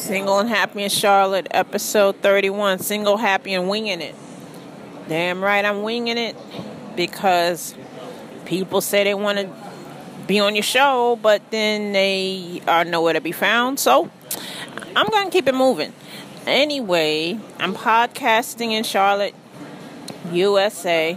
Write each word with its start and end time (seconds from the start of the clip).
Single 0.00 0.38
and 0.38 0.48
Happy 0.48 0.82
in 0.82 0.88
Charlotte, 0.88 1.46
episode 1.50 2.16
31. 2.22 2.78
Single, 2.78 3.18
Happy, 3.18 3.52
and 3.52 3.68
Winging 3.68 4.00
It. 4.00 4.14
Damn 5.08 5.44
right, 5.44 5.62
I'm 5.62 5.82
winging 5.82 6.16
it 6.16 6.36
because 6.96 7.74
people 8.46 8.80
say 8.80 9.04
they 9.04 9.12
want 9.12 9.38
to 9.38 9.50
be 10.26 10.40
on 10.40 10.56
your 10.56 10.62
show, 10.62 11.18
but 11.20 11.42
then 11.50 11.92
they 11.92 12.62
are 12.66 12.84
nowhere 12.84 13.12
to 13.12 13.20
be 13.20 13.30
found. 13.30 13.78
So 13.78 14.10
I'm 14.96 15.06
going 15.08 15.26
to 15.26 15.30
keep 15.30 15.46
it 15.46 15.54
moving. 15.54 15.92
Anyway, 16.46 17.38
I'm 17.58 17.74
podcasting 17.74 18.70
in 18.70 18.84
Charlotte, 18.84 19.34
USA. 20.32 21.14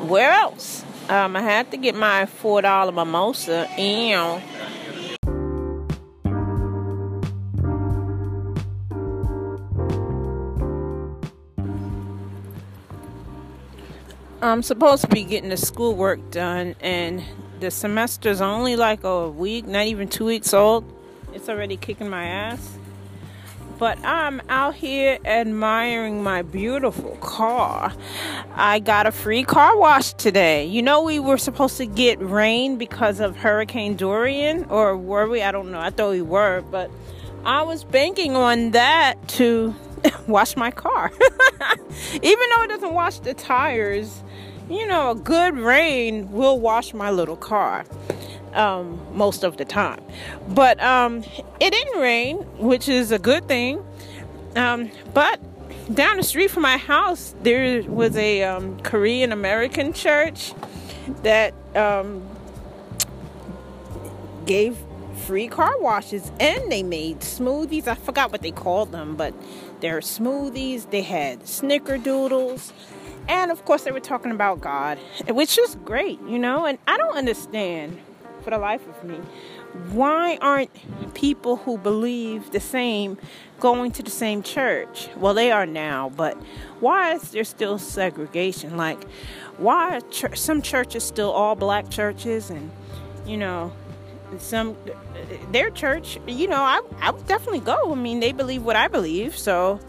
Where 0.00 0.32
else? 0.32 0.82
Um, 1.10 1.36
I 1.36 1.42
had 1.42 1.70
to 1.72 1.76
get 1.76 1.94
my 1.94 2.24
$4 2.24 2.94
mimosa 2.94 3.68
and 3.72 4.42
I'm 14.42 14.62
supposed 14.62 15.02
to 15.02 15.08
be 15.08 15.22
getting 15.22 15.50
the 15.50 15.58
schoolwork 15.58 16.30
done, 16.30 16.74
and 16.80 17.22
the 17.60 17.70
semester's 17.70 18.40
only 18.40 18.74
like 18.74 19.04
a 19.04 19.28
week, 19.28 19.66
not 19.66 19.84
even 19.84 20.08
two 20.08 20.24
weeks 20.24 20.54
old. 20.54 20.90
It's 21.34 21.50
already 21.50 21.76
kicking 21.76 22.08
my 22.08 22.24
ass. 22.24 22.78
But 23.78 23.98
I'm 24.02 24.40
out 24.48 24.76
here 24.76 25.18
admiring 25.26 26.22
my 26.22 26.40
beautiful 26.40 27.16
car. 27.16 27.92
I 28.54 28.78
got 28.78 29.06
a 29.06 29.12
free 29.12 29.42
car 29.42 29.76
wash 29.76 30.14
today. 30.14 30.64
You 30.64 30.80
know, 30.80 31.02
we 31.02 31.18
were 31.18 31.38
supposed 31.38 31.76
to 31.76 31.86
get 31.86 32.18
rain 32.20 32.78
because 32.78 33.20
of 33.20 33.36
Hurricane 33.36 33.96
Dorian, 33.96 34.64
or 34.70 34.96
were 34.96 35.28
we? 35.28 35.42
I 35.42 35.52
don't 35.52 35.70
know. 35.70 35.80
I 35.80 35.90
thought 35.90 36.12
we 36.12 36.22
were, 36.22 36.62
but 36.70 36.90
I 37.44 37.62
was 37.62 37.84
banking 37.84 38.36
on 38.36 38.70
that 38.70 39.28
to 39.28 39.74
wash 40.26 40.56
my 40.56 40.70
car. 40.70 41.10
Even 42.22 42.44
though 42.54 42.62
it 42.62 42.68
doesn't 42.68 42.92
wash 42.92 43.18
the 43.20 43.34
tires, 43.34 44.22
you 44.68 44.86
know, 44.86 45.10
a 45.10 45.14
good 45.14 45.56
rain 45.56 46.30
will 46.30 46.58
wash 46.58 46.94
my 46.94 47.10
little 47.10 47.36
car 47.36 47.84
um, 48.54 49.00
most 49.12 49.42
of 49.42 49.56
the 49.56 49.64
time. 49.64 50.02
But 50.48 50.80
um, 50.82 51.24
it 51.60 51.70
didn't 51.70 52.00
rain, 52.00 52.36
which 52.58 52.88
is 52.88 53.12
a 53.12 53.18
good 53.18 53.48
thing. 53.48 53.84
Um, 54.56 54.90
but 55.14 55.40
down 55.94 56.16
the 56.16 56.22
street 56.22 56.50
from 56.50 56.62
my 56.62 56.76
house, 56.76 57.34
there 57.42 57.82
was 57.82 58.16
a 58.16 58.44
um, 58.44 58.78
Korean 58.80 59.32
American 59.32 59.92
church 59.92 60.52
that 61.22 61.54
um, 61.74 62.22
gave 64.46 64.76
free 65.26 65.48
car 65.48 65.78
washes 65.80 66.30
and 66.40 66.70
they 66.70 66.82
made 66.82 67.20
smoothies. 67.20 67.86
I 67.86 67.94
forgot 67.94 68.32
what 68.32 68.42
they 68.42 68.50
called 68.50 68.92
them, 68.92 69.16
but 69.16 69.34
they're 69.80 70.00
smoothies. 70.00 70.90
They 70.90 71.02
had 71.02 71.40
snickerdoodles. 71.42 72.72
And 73.28 73.50
of 73.50 73.64
course, 73.64 73.82
they 73.84 73.92
were 73.92 74.00
talking 74.00 74.32
about 74.32 74.60
God, 74.60 74.98
which 75.28 75.58
is 75.58 75.76
great, 75.84 76.20
you 76.22 76.38
know. 76.38 76.66
And 76.66 76.78
I 76.86 76.96
don't 76.96 77.16
understand 77.16 77.98
for 78.42 78.50
the 78.50 78.58
life 78.58 78.86
of 78.88 79.04
me 79.04 79.20
why 79.92 80.36
aren't 80.40 80.70
people 81.14 81.56
who 81.56 81.78
believe 81.78 82.50
the 82.50 82.60
same 82.60 83.18
going 83.60 83.92
to 83.92 84.02
the 84.02 84.10
same 84.10 84.42
church? 84.42 85.08
Well, 85.16 85.34
they 85.34 85.52
are 85.52 85.66
now, 85.66 86.10
but 86.16 86.36
why 86.80 87.14
is 87.14 87.30
there 87.30 87.44
still 87.44 87.78
segregation? 87.78 88.76
Like, 88.76 89.04
why 89.58 89.96
are 89.96 90.00
ch- 90.00 90.38
some 90.38 90.62
churches 90.62 91.04
still 91.04 91.30
all 91.30 91.54
black 91.54 91.88
churches 91.88 92.50
and, 92.50 92.70
you 93.26 93.36
know, 93.36 93.72
some 94.38 94.76
their 95.50 95.70
church, 95.70 96.18
you 96.26 96.48
know, 96.48 96.62
I 96.62 96.80
I 97.00 97.10
would 97.10 97.26
definitely 97.26 97.60
go. 97.60 97.92
I 97.92 97.94
mean, 97.94 98.20
they 98.20 98.32
believe 98.32 98.62
what 98.62 98.76
I 98.76 98.88
believe, 98.88 99.36
so 99.36 99.80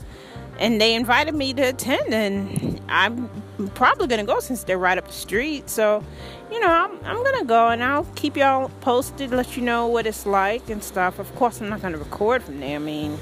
and 0.59 0.79
they 0.79 0.93
invited 0.93 1.33
me 1.33 1.53
to 1.55 1.69
attend 1.69 2.13
and 2.13 2.79
I'm 2.87 3.29
probably 3.73 4.07
going 4.07 4.19
to 4.19 4.25
go 4.25 4.39
since 4.39 4.63
they're 4.63 4.77
right 4.77 4.97
up 4.97 5.07
the 5.07 5.13
street. 5.13 5.69
So, 5.69 6.03
you 6.51 6.59
know, 6.59 6.67
I'm 6.67 6.91
I'm 7.03 7.23
going 7.23 7.39
to 7.39 7.45
go 7.45 7.69
and 7.69 7.83
I'll 7.83 8.05
keep 8.15 8.37
y'all 8.37 8.69
posted, 8.81 9.31
let 9.31 9.55
you 9.55 9.63
know 9.63 9.87
what 9.87 10.05
it's 10.05 10.25
like 10.25 10.69
and 10.69 10.83
stuff. 10.83 11.19
Of 11.19 11.33
course, 11.35 11.61
I'm 11.61 11.69
not 11.69 11.81
going 11.81 11.93
to 11.93 11.99
record 11.99 12.43
from 12.43 12.59
there. 12.59 12.75
I 12.75 12.79
mean, 12.79 13.17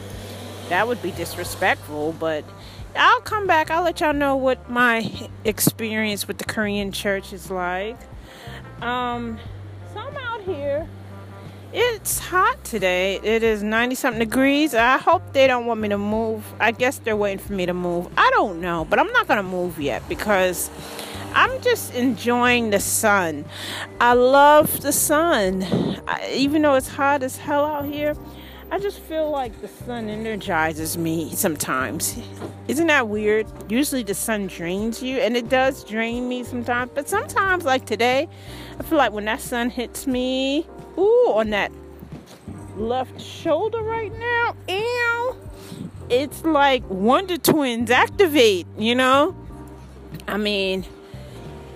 that 0.70 0.88
would 0.88 1.02
be 1.02 1.12
disrespectful, 1.12 2.14
but 2.20 2.44
I'll 2.96 3.22
come 3.22 3.48
back. 3.48 3.72
I'll 3.72 3.84
let 3.84 4.02
y'all 4.02 4.14
know 4.14 4.36
what 4.36 4.70
my 4.70 5.10
experience 5.46 6.28
with 6.28 6.40
the 6.40 6.46
Korean 6.46 6.92
church 6.92 7.32
is 7.32 7.50
like. 7.50 7.98
Um, 8.82 9.40
so 9.94 10.00
I'm 10.00 10.18
out 10.18 10.42
here 10.42 10.88
it's 11.74 12.20
hot 12.20 12.64
today. 12.64 13.20
It 13.24 13.44
is 13.44 13.62
90 13.62 13.96
something 13.96 14.20
degrees. 14.20 14.74
I 14.74 14.98
hope 14.98 15.22
they 15.34 15.48
don't 15.48 15.66
want 15.66 15.80
me 15.80 15.90
to 15.90 15.98
move. 15.98 16.44
I 16.60 16.72
guess 16.72 16.98
they're 17.00 17.16
waiting 17.16 17.40
for 17.40 17.54
me 17.54 17.66
to 17.66 17.74
move. 17.74 18.08
I 18.18 18.30
don't 18.32 18.60
know, 18.60 18.86
but 18.90 19.00
I'm 19.00 19.12
not 19.12 19.28
going 19.28 19.38
to 19.38 19.44
move 19.44 19.80
yet 19.80 20.08
because 20.10 20.70
I'm 21.34 21.62
just 21.62 21.94
enjoying 21.94 22.72
the 22.72 22.80
sun. 22.80 23.46
I 24.02 24.14
love 24.14 24.82
the 24.82 24.92
sun. 24.92 25.64
I, 26.08 26.32
even 26.34 26.64
though 26.64 26.76
it's 26.76 26.88
hot 26.88 27.22
as 27.22 27.38
hell 27.38 27.66
out 27.66 27.86
here, 27.86 28.16
I 28.72 28.80
just 28.80 29.00
feel 29.00 29.30
like 29.30 29.62
the 29.62 29.68
sun 29.68 30.10
energizes 30.10 30.98
me 30.98 31.32
sometimes. 31.34 32.20
Isn't 32.68 32.88
that 32.88 33.08
weird? 33.08 33.48
Usually 33.72 34.04
the 34.04 34.14
sun 34.14 34.48
drains 34.48 35.02
you, 35.02 35.18
and 35.18 35.36
it 35.36 35.50
does 35.50 35.84
drain 35.84 36.28
me 36.30 36.44
sometimes. 36.44 36.92
But 36.94 37.10
sometimes, 37.10 37.66
like 37.66 37.86
today, 37.86 38.28
I 38.80 38.84
feel 38.84 39.00
like 39.00 39.12
when 39.12 39.26
that 39.26 39.42
sun 39.42 39.72
hits 39.72 40.06
me, 40.06 40.68
ooh, 41.00 41.32
on 41.34 41.50
that 41.52 41.72
left 42.76 43.20
shoulder 43.20 43.82
right 43.82 44.12
now, 44.20 44.56
ew, 44.68 45.36
it's 46.10 46.44
like 46.44 46.84
Wonder 46.90 47.38
Twins 47.38 47.90
activate, 47.90 48.68
you 48.78 48.96
know? 48.96 49.36
I 50.28 50.38
mean, 50.38 50.86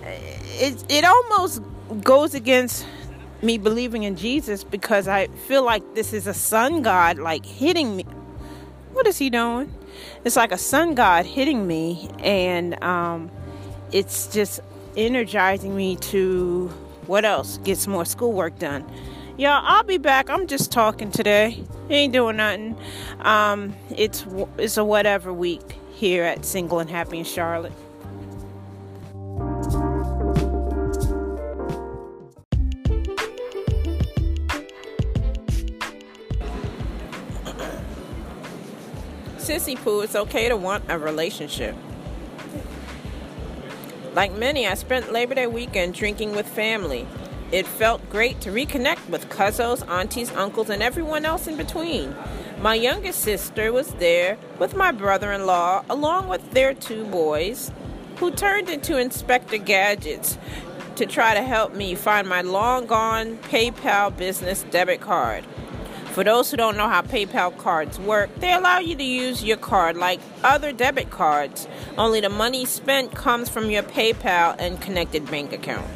it, 0.03 0.83
it 0.89 1.05
almost 1.05 1.61
goes 2.01 2.33
against 2.33 2.85
me 3.41 3.57
believing 3.57 4.03
in 4.03 4.15
Jesus 4.15 4.63
because 4.63 5.07
I 5.07 5.27
feel 5.27 5.63
like 5.63 5.95
this 5.95 6.13
is 6.13 6.27
a 6.27 6.33
sun 6.33 6.81
god 6.81 7.17
like 7.17 7.45
hitting 7.45 7.95
me. 7.95 8.05
What 8.93 9.07
is 9.07 9.17
he 9.17 9.29
doing? 9.29 9.73
It's 10.23 10.35
like 10.35 10.51
a 10.51 10.57
sun 10.57 10.95
god 10.95 11.25
hitting 11.25 11.67
me, 11.67 12.09
and 12.19 12.81
um, 12.83 13.29
it's 13.91 14.27
just 14.27 14.59
energizing 14.95 15.75
me 15.75 15.95
to 15.97 16.71
what 17.07 17.25
else? 17.25 17.57
Get 17.59 17.77
some 17.77 17.93
more 17.93 18.05
schoolwork 18.05 18.57
done. 18.59 18.85
Y'all, 19.37 19.61
I'll 19.65 19.83
be 19.83 19.97
back. 19.97 20.29
I'm 20.29 20.45
just 20.47 20.71
talking 20.71 21.11
today. 21.11 21.63
Ain't 21.89 22.13
doing 22.13 22.37
nothing. 22.37 22.77
Um, 23.21 23.75
it's 23.89 24.25
it's 24.57 24.77
a 24.77 24.85
whatever 24.85 25.33
week 25.33 25.75
here 25.91 26.23
at 26.23 26.45
Single 26.45 26.79
and 26.79 26.89
Happy 26.89 27.19
in 27.19 27.25
Charlotte. 27.25 27.73
Sissy 39.37 39.75
Poo, 39.75 40.01
it's 40.01 40.15
okay 40.15 40.47
to 40.47 40.55
want 40.55 40.85
a 40.87 40.97
relationship. 40.97 41.75
Like 44.13 44.37
many, 44.37 44.67
I 44.67 44.75
spent 44.75 45.11
Labor 45.11 45.33
Day 45.33 45.47
weekend 45.47 45.95
drinking 45.95 46.35
with 46.35 46.47
family. 46.47 47.07
It 47.51 47.65
felt 47.65 48.07
great 48.11 48.39
to 48.41 48.51
reconnect 48.51 49.09
with 49.09 49.29
cousins, 49.29 49.81
aunties, 49.83 50.31
uncles, 50.33 50.69
and 50.69 50.83
everyone 50.83 51.25
else 51.25 51.47
in 51.47 51.57
between. 51.57 52.15
My 52.61 52.75
youngest 52.75 53.21
sister 53.21 53.73
was 53.73 53.87
there 53.95 54.37
with 54.59 54.75
my 54.75 54.91
brother 54.91 55.31
in 55.31 55.47
law, 55.47 55.83
along 55.89 56.29
with 56.29 56.51
their 56.51 56.75
two 56.75 57.05
boys, 57.05 57.71
who 58.17 58.29
turned 58.29 58.69
into 58.69 58.99
Inspector 58.99 59.57
Gadgets 59.57 60.37
to 60.95 61.07
try 61.07 61.33
to 61.33 61.41
help 61.41 61.73
me 61.73 61.95
find 61.95 62.29
my 62.29 62.41
long 62.41 62.85
gone 62.85 63.37
PayPal 63.37 64.15
business 64.15 64.63
debit 64.69 65.01
card. 65.01 65.43
For 66.13 66.23
those 66.23 66.51
who 66.51 66.57
don't 66.57 66.77
know 66.77 66.87
how 66.87 67.01
PayPal 67.01 67.57
cards 67.57 67.97
work, 67.97 68.29
they 68.35 68.53
allow 68.53 68.77
you 68.77 68.95
to 68.95 69.03
use 69.03 69.43
your 69.43 69.57
card 69.57 69.97
like 69.97 70.19
other 70.43 70.71
debit 70.71 71.09
cards, 71.09 71.67
only 71.97 72.21
the 72.21 72.29
money 72.29 72.65
spent 72.65 73.15
comes 73.15 73.49
from 73.49 73.71
your 73.71 73.81
PayPal 73.81 74.55
and 74.59 74.79
connected 74.79 75.25
bank 75.31 75.51
account. 75.51 75.89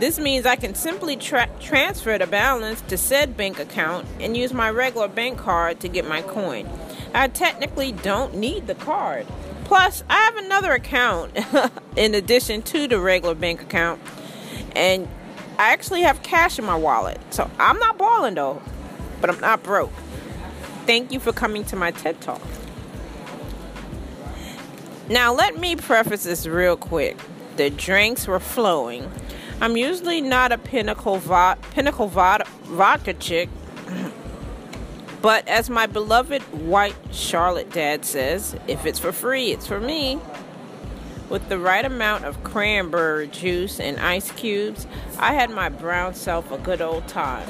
This 0.00 0.18
means 0.18 0.46
I 0.46 0.56
can 0.56 0.74
simply 0.74 1.14
tra- 1.14 1.48
transfer 1.60 2.18
the 2.18 2.26
balance 2.26 2.80
to 2.88 2.98
said 2.98 3.36
bank 3.36 3.60
account 3.60 4.08
and 4.18 4.36
use 4.36 4.52
my 4.52 4.68
regular 4.68 5.06
bank 5.06 5.38
card 5.38 5.78
to 5.80 5.88
get 5.88 6.08
my 6.08 6.20
coin. 6.20 6.68
I 7.14 7.28
technically 7.28 7.92
don't 7.92 8.34
need 8.34 8.66
the 8.66 8.74
card. 8.74 9.28
Plus, 9.62 10.02
I 10.10 10.16
have 10.24 10.36
another 10.38 10.72
account 10.72 11.38
in 11.96 12.16
addition 12.16 12.62
to 12.62 12.88
the 12.88 12.98
regular 12.98 13.36
bank 13.36 13.62
account, 13.62 14.02
and 14.74 15.06
I 15.56 15.72
actually 15.72 16.02
have 16.02 16.24
cash 16.24 16.58
in 16.58 16.64
my 16.64 16.74
wallet. 16.74 17.20
So 17.30 17.48
I'm 17.60 17.78
not 17.78 17.96
balling 17.96 18.34
though 18.34 18.60
but 19.24 19.34
I'm 19.34 19.40
not 19.40 19.62
broke. 19.62 19.90
Thank 20.84 21.10
you 21.10 21.18
for 21.18 21.32
coming 21.32 21.64
to 21.64 21.76
my 21.76 21.92
TED 21.92 22.20
Talk. 22.20 22.42
Now, 25.08 25.32
let 25.32 25.56
me 25.58 25.76
preface 25.76 26.24
this 26.24 26.46
real 26.46 26.76
quick. 26.76 27.16
The 27.56 27.70
drinks 27.70 28.26
were 28.26 28.38
flowing. 28.38 29.10
I'm 29.62 29.78
usually 29.78 30.20
not 30.20 30.52
a 30.52 30.58
pinnacle, 30.58 31.16
vo- 31.16 31.54
pinnacle 31.70 32.06
vo- 32.06 32.42
vodka 32.64 33.14
chick, 33.14 33.48
But 35.22 35.48
as 35.48 35.70
my 35.70 35.86
beloved 35.86 36.42
white 36.52 36.94
Charlotte 37.10 37.70
dad 37.70 38.04
says, 38.04 38.54
if 38.68 38.84
it's 38.84 38.98
for 38.98 39.10
free, 39.10 39.52
it's 39.52 39.66
for 39.66 39.80
me. 39.80 40.20
With 41.30 41.48
the 41.48 41.58
right 41.58 41.86
amount 41.86 42.26
of 42.26 42.44
cranberry 42.44 43.28
juice 43.28 43.80
and 43.80 43.98
ice 43.98 44.30
cubes, 44.32 44.86
I 45.18 45.32
had 45.32 45.48
my 45.48 45.70
brown 45.70 46.12
self 46.12 46.52
a 46.52 46.58
good 46.58 46.82
old 46.82 47.08
time. 47.08 47.48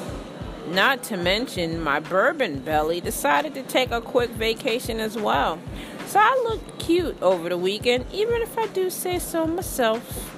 Not 0.68 1.02
to 1.04 1.16
mention, 1.16 1.80
my 1.80 2.00
bourbon 2.00 2.60
belly 2.60 3.00
decided 3.00 3.54
to 3.54 3.62
take 3.62 3.90
a 3.90 4.00
quick 4.00 4.30
vacation 4.30 4.98
as 4.98 5.16
well. 5.16 5.58
So 6.06 6.18
I 6.18 6.42
looked 6.48 6.78
cute 6.78 7.20
over 7.22 7.48
the 7.48 7.58
weekend, 7.58 8.06
even 8.12 8.40
if 8.40 8.56
I 8.56 8.66
do 8.68 8.88
say 8.88 9.18
so 9.18 9.46
myself. 9.46 10.32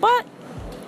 But, 0.00 0.26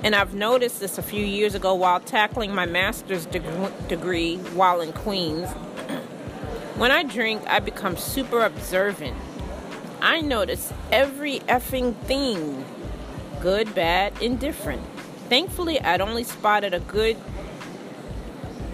and 0.02 0.14
I've 0.14 0.34
noticed 0.34 0.80
this 0.80 0.98
a 0.98 1.02
few 1.02 1.24
years 1.24 1.54
ago 1.54 1.74
while 1.74 2.00
tackling 2.00 2.54
my 2.54 2.66
master's 2.66 3.26
deg- 3.26 3.88
degree 3.88 4.36
while 4.54 4.80
in 4.80 4.92
Queens. 4.92 5.48
when 6.76 6.90
I 6.90 7.04
drink, 7.04 7.42
I 7.46 7.60
become 7.60 7.96
super 7.96 8.42
observant. 8.42 9.16
I 10.00 10.20
notice 10.20 10.72
every 10.90 11.40
effing 11.40 11.96
thing 12.02 12.64
good, 13.40 13.72
bad, 13.74 14.20
indifferent. 14.20 14.82
Thankfully, 15.28 15.80
I'd 15.80 16.00
only 16.00 16.24
spotted 16.24 16.74
a 16.74 16.80
good 16.80 17.16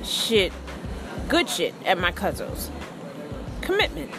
shit, 0.05 0.53
good 1.29 1.49
shit 1.49 1.75
at 1.85 1.99
my 1.99 2.13
cousin's. 2.13 2.71
Commitment. 3.61 4.11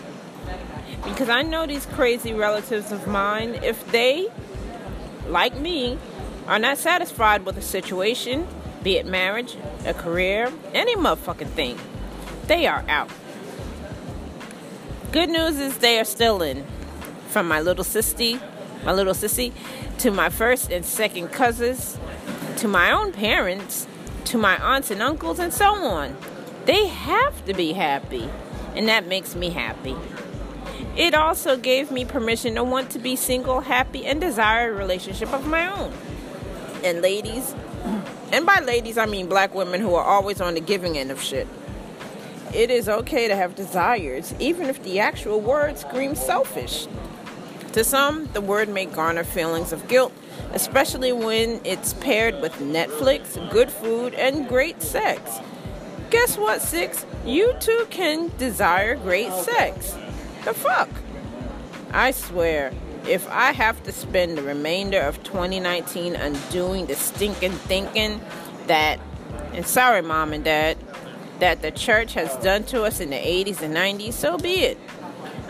Because 1.04 1.30
I 1.30 1.44
know 1.44 1.68
these 1.68 1.86
crazy 1.86 2.34
relatives 2.34 2.92
of 2.92 3.08
mine, 3.08 3.60
if 3.64 3.90
they, 3.92 4.28
like 5.28 5.58
me, 5.58 5.98
are 6.48 6.60
not 6.60 6.78
satisfied 6.78 7.46
with 7.46 7.58
a 7.58 7.62
situation, 7.62 8.48
be 8.84 8.98
it 8.98 9.06
marriage, 9.06 9.56
a 9.86 9.94
career, 9.94 10.52
any 10.74 10.96
motherfucking 10.96 11.50
thing, 11.50 11.80
they 12.48 12.68
are 12.68 12.84
out. 12.88 13.10
Good 15.12 15.30
news 15.30 15.60
is 15.60 15.78
they 15.78 16.00
are 16.00 16.06
still 16.06 16.42
in. 16.42 16.66
From 17.30 17.48
my 17.48 17.62
little 17.62 17.84
sissy, 17.84 18.42
my 18.84 18.94
little 18.94 19.14
sissy, 19.14 19.54
to 20.00 20.12
my 20.12 20.30
first 20.30 20.72
and 20.72 20.86
second 20.86 21.30
cousins, 21.30 21.98
to 22.58 22.68
my 22.68 22.92
own 22.92 23.12
parents, 23.12 23.88
to 24.26 24.38
my 24.38 24.58
aunts 24.58 24.92
and 24.92 25.02
uncles, 25.02 25.40
and 25.40 25.54
so 25.54 25.74
on. 25.74 26.16
They 26.66 26.88
have 26.88 27.46
to 27.46 27.54
be 27.54 27.74
happy, 27.74 28.30
and 28.76 28.88
that 28.88 29.08
makes 29.08 29.36
me 29.36 29.50
happy. 29.50 29.96
It 30.98 31.14
also 31.14 31.58
gave 31.58 31.92
me 31.92 32.06
permission 32.06 32.56
to 32.56 32.64
want 32.64 32.90
to 32.92 33.00
be 33.00 33.16
single, 33.16 33.62
happy, 33.62 34.06
and 34.06 34.22
desire 34.22 34.72
a 34.72 34.76
relationship 34.76 35.34
of 35.34 35.46
my 35.46 35.68
own. 35.68 35.94
And 36.84 37.02
ladies, 37.02 37.54
and 38.32 38.46
by 38.46 38.60
ladies, 38.60 38.98
I 38.98 39.06
mean 39.06 39.28
black 39.28 39.54
women 39.54 39.82
who 39.82 39.94
are 39.96 40.04
always 40.04 40.42
on 40.42 40.54
the 40.54 40.62
giving 40.62 40.98
end 40.98 41.12
of 41.12 41.22
shit. 41.22 41.48
It 42.54 42.72
is 42.72 42.88
okay 42.88 43.28
to 43.28 43.36
have 43.36 43.56
desires, 43.56 44.34
even 44.40 44.68
if 44.68 44.82
the 44.84 45.00
actual 45.00 45.42
word 45.42 45.78
screams 45.78 46.20
selfish. 46.20 46.88
To 47.74 47.84
some, 47.84 48.30
the 48.32 48.40
word 48.40 48.70
may 48.70 48.86
garner 48.86 49.26
feelings 49.26 49.74
of 49.74 49.88
guilt, 49.90 50.14
especially 50.56 51.12
when 51.12 51.60
it's 51.66 51.94
paired 51.94 52.42
with 52.42 52.54
Netflix, 52.60 53.38
good 53.52 53.70
food, 53.70 54.14
and 54.16 54.48
great 54.48 54.82
sex. 54.82 55.40
Guess 56.10 56.38
what, 56.38 56.62
Six? 56.62 57.06
You 57.26 57.54
too 57.60 57.86
can 57.90 58.32
desire 58.38 58.96
great 58.96 59.34
sex. 59.34 59.96
The 60.46 60.54
fuck? 60.54 60.90
I 61.92 62.12
swear, 62.12 62.72
if 63.08 63.28
I 63.30 63.52
have 63.52 63.84
to 63.84 63.92
spend 63.92 64.38
the 64.38 64.44
remainder 64.44 65.02
of 65.02 65.22
2019 65.24 66.16
undoing 66.16 66.86
the 66.86 66.96
stinking 66.96 67.52
thinking 67.52 68.22
that, 68.68 69.00
and 69.54 69.68
sorry, 69.68 70.02
mom 70.02 70.32
and 70.32 70.44
dad, 70.44 70.78
that 71.40 71.62
the 71.62 71.72
church 71.72 72.14
has 72.14 72.36
done 72.38 72.64
to 72.66 72.84
us 72.84 73.02
in 73.02 73.10
the 73.10 73.18
80s 73.18 73.62
and 73.62 73.76
90s, 73.76 74.14
so 74.14 74.38
be 74.38 74.54
it. 74.62 74.78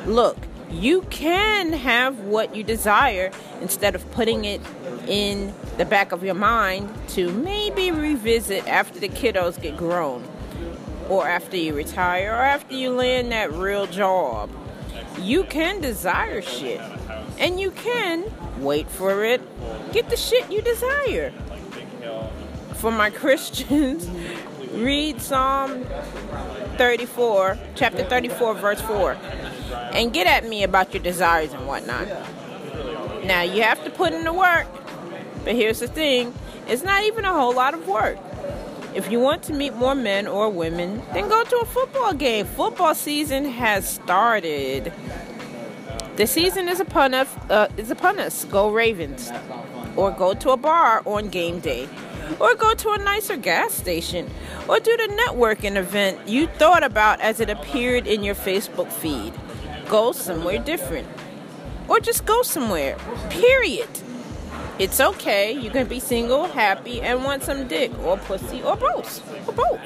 Look, 0.07 0.37
you 0.69 1.01
can 1.03 1.73
have 1.73 2.19
what 2.21 2.55
you 2.55 2.63
desire 2.63 3.31
instead 3.61 3.95
of 3.95 4.09
putting 4.11 4.45
it 4.45 4.61
in 5.07 5.53
the 5.77 5.85
back 5.85 6.11
of 6.11 6.23
your 6.23 6.35
mind 6.35 6.89
to 7.09 7.31
maybe 7.31 7.91
revisit 7.91 8.67
after 8.67 8.99
the 8.99 9.09
kiddos 9.09 9.61
get 9.61 9.77
grown 9.77 10.27
or 11.09 11.27
after 11.27 11.55
you 11.57 11.73
retire 11.73 12.31
or 12.31 12.43
after 12.43 12.73
you 12.73 12.91
land 12.91 13.31
that 13.31 13.51
real 13.53 13.85
job. 13.87 14.49
You 15.19 15.43
can 15.43 15.81
desire 15.81 16.41
shit 16.41 16.81
and 17.37 17.59
you 17.59 17.71
can 17.71 18.25
wait 18.59 18.89
for 18.89 19.23
it, 19.23 19.41
get 19.93 20.09
the 20.09 20.17
shit 20.17 20.51
you 20.51 20.61
desire. 20.61 21.31
For 22.75 22.91
my 22.91 23.09
Christians, 23.09 24.09
read 24.73 25.21
Psalm 25.21 25.85
34, 26.77 27.57
chapter 27.75 28.03
34, 28.03 28.53
verse 28.55 28.81
4 28.81 29.17
and 29.71 30.13
get 30.13 30.27
at 30.27 30.47
me 30.47 30.63
about 30.63 30.93
your 30.93 31.03
desires 31.03 31.53
and 31.53 31.67
whatnot. 31.67 32.07
Now, 33.25 33.41
you 33.41 33.63
have 33.63 33.83
to 33.83 33.89
put 33.89 34.13
in 34.13 34.23
the 34.23 34.33
work, 34.33 34.67
but 35.43 35.55
here's 35.55 35.79
the 35.79 35.87
thing 35.87 36.33
it's 36.67 36.83
not 36.83 37.03
even 37.03 37.25
a 37.25 37.33
whole 37.33 37.53
lot 37.53 37.73
of 37.73 37.87
work. 37.87 38.17
If 38.93 39.11
you 39.11 39.19
want 39.19 39.43
to 39.43 39.53
meet 39.53 39.75
more 39.75 39.93
men 39.93 40.25
or 40.25 40.49
women, 40.49 41.01
then 41.13 41.27
go 41.27 41.43
to 41.43 41.57
a 41.57 41.65
football 41.65 42.13
game. 42.13 42.45
Football 42.45 42.95
season 42.95 43.45
has 43.45 43.87
started. 43.87 44.93
The 46.15 46.25
season 46.25 46.69
is 46.69 46.79
upon 46.79 47.13
us. 47.13 47.27
Uh, 47.49 47.67
is 47.77 47.91
upon 47.91 48.19
us. 48.19 48.45
Go 48.45 48.71
Ravens, 48.71 49.31
or 49.95 50.11
go 50.11 50.33
to 50.33 50.51
a 50.51 50.57
bar 50.57 51.01
on 51.05 51.27
game 51.27 51.59
day, 51.59 51.89
or 52.39 52.55
go 52.55 52.73
to 52.73 52.91
a 52.91 52.97
nicer 52.99 53.35
gas 53.35 53.73
station, 53.73 54.29
or 54.69 54.79
do 54.79 54.95
the 54.95 55.23
networking 55.27 55.75
event 55.75 56.27
you 56.27 56.47
thought 56.47 56.83
about 56.83 57.19
as 57.19 57.39
it 57.39 57.49
appeared 57.49 58.07
in 58.07 58.23
your 58.23 58.35
Facebook 58.35 58.91
feed 58.91 59.33
go 59.89 60.11
somewhere 60.11 60.59
different. 60.59 61.07
Or 61.87 61.99
just 61.99 62.25
go 62.25 62.41
somewhere. 62.41 62.97
Period. 63.29 63.89
It's 64.77 64.99
okay. 64.99 65.51
You 65.51 65.69
can 65.69 65.87
be 65.87 65.99
single, 65.99 66.45
happy, 66.47 67.01
and 67.01 67.23
want 67.23 67.43
some 67.43 67.67
dick 67.67 67.91
or 68.03 68.17
pussy 68.17 68.61
or 68.61 68.75
both. 68.75 69.47
Or 69.47 69.53
both. 69.53 69.79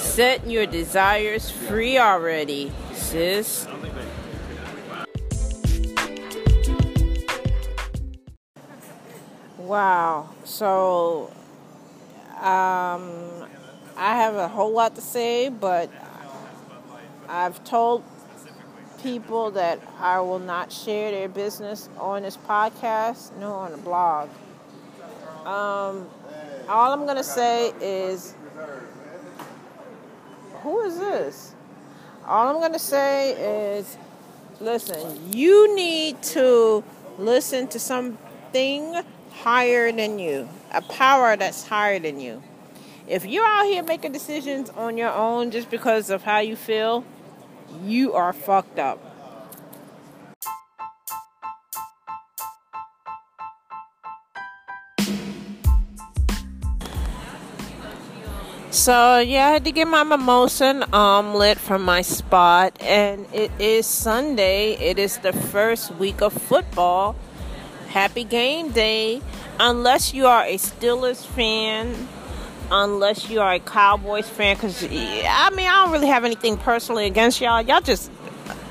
Set 0.00 0.48
your 0.48 0.66
desires 0.66 1.50
free 1.50 1.98
already, 1.98 2.72
sis. 2.94 3.66
Wow. 9.58 10.30
So, 10.44 11.32
um, 12.36 13.10
I 13.96 14.14
have 14.14 14.36
a 14.36 14.48
whole 14.48 14.72
lot 14.72 14.94
to 14.94 15.00
say, 15.00 15.48
but 15.48 15.90
I've 17.28 17.62
told 17.64 18.04
people 19.06 19.52
that 19.52 19.78
I 20.00 20.18
will 20.18 20.40
not 20.40 20.72
share 20.72 21.12
their 21.12 21.28
business 21.28 21.88
on 21.96 22.22
this 22.22 22.36
podcast 22.36 23.30
nor 23.38 23.54
on 23.54 23.70
the 23.70 23.76
blog. 23.78 24.28
Um, 25.46 26.08
all 26.68 26.92
I'm 26.92 27.04
going 27.04 27.16
to 27.16 27.22
say 27.22 27.72
is 27.80 28.34
who 30.54 30.80
is 30.80 30.98
this? 30.98 31.54
All 32.26 32.48
I'm 32.48 32.56
going 32.56 32.72
to 32.72 32.80
say 32.80 33.76
is 33.78 33.96
listen, 34.58 35.32
you 35.32 35.76
need 35.76 36.20
to 36.34 36.82
listen 37.16 37.68
to 37.68 37.78
something 37.78 39.04
higher 39.30 39.92
than 39.92 40.18
you, 40.18 40.48
a 40.72 40.82
power 40.82 41.36
that's 41.36 41.64
higher 41.64 42.00
than 42.00 42.18
you. 42.18 42.42
If 43.06 43.24
you're 43.24 43.46
out 43.46 43.66
here 43.66 43.84
making 43.84 44.10
decisions 44.10 44.68
on 44.70 44.98
your 44.98 45.12
own 45.12 45.52
just 45.52 45.70
because 45.70 46.10
of 46.10 46.24
how 46.24 46.40
you 46.40 46.56
feel, 46.56 47.04
you 47.84 48.14
are 48.14 48.32
fucked 48.32 48.78
up. 48.78 49.00
So 58.70 59.18
yeah, 59.18 59.48
I 59.48 59.50
had 59.52 59.64
to 59.64 59.72
get 59.72 59.88
my 59.88 60.04
mimosa 60.04 60.66
and 60.66 60.84
um, 60.84 60.92
omelet 60.92 61.58
from 61.58 61.82
my 61.82 62.02
spot, 62.02 62.76
and 62.80 63.26
it 63.32 63.50
is 63.58 63.86
Sunday. 63.86 64.74
It 64.74 64.98
is 64.98 65.16
the 65.18 65.32
first 65.32 65.90
week 65.96 66.20
of 66.20 66.34
football. 66.34 67.16
Happy 67.88 68.22
game 68.22 68.70
day! 68.70 69.22
Unless 69.58 70.12
you 70.12 70.26
are 70.26 70.44
a 70.44 70.56
Steelers 70.58 71.24
fan, 71.24 72.06
unless 72.70 73.28
you 73.28 73.40
are 73.40 73.54
a 73.54 73.60
Cowboys 73.60 74.28
fan. 74.28 74.56
Because, 74.56 74.82
I 74.84 75.50
mean, 75.54 75.66
I 75.66 75.84
don't 75.84 75.92
really 75.92 76.08
have 76.08 76.24
anything 76.24 76.56
personally 76.56 77.06
against 77.06 77.40
y'all. 77.40 77.62
Y'all 77.62 77.80
just, 77.80 78.10